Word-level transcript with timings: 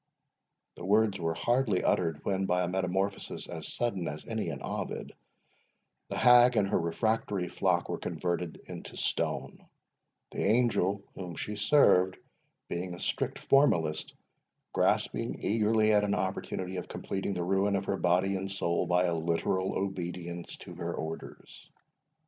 The 0.77 0.83
words 0.83 1.19
were 1.19 1.35
hardly 1.35 1.83
uttered, 1.83 2.25
when, 2.25 2.47
by 2.47 2.63
a 2.63 2.67
metamorphosis 2.67 3.45
as 3.47 3.71
sudden 3.75 4.07
as 4.07 4.25
any 4.25 4.47
in 4.47 4.63
Ovid, 4.63 5.13
the 6.09 6.17
hag 6.17 6.55
and 6.57 6.67
her 6.69 6.79
refractory 6.79 7.47
flock 7.47 7.87
were 7.87 7.99
converted 7.99 8.61
into 8.65 8.97
stone, 8.97 9.63
the 10.31 10.43
angel 10.43 11.03
whom 11.13 11.35
she 11.35 11.55
served, 11.55 12.17
being 12.67 12.95
a 12.95 12.99
strict 12.99 13.37
formalist, 13.37 14.15
grasping 14.73 15.39
eagerly 15.43 15.93
at 15.93 16.03
an 16.03 16.15
opportunity 16.15 16.77
of 16.77 16.87
completing 16.87 17.35
the 17.35 17.43
ruin 17.45 17.75
of 17.75 17.85
her 17.85 17.97
body 17.97 18.35
and 18.37 18.49
soul 18.49 18.87
by 18.87 19.03
a 19.03 19.13
literal 19.13 19.71
obedience 19.77 20.57
to 20.57 20.73
her 20.73 20.95
orders. 20.95 21.69